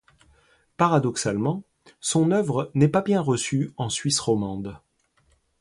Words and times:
Paradoxalement, 0.77 1.61
son 1.99 2.31
œuvre 2.31 2.71
n'est 2.73 2.87
pas 2.87 3.03
bien 3.03 3.21
reçue 3.21 3.69
en 3.77 3.89
Suisse 3.91 4.19
romande. 4.19 4.79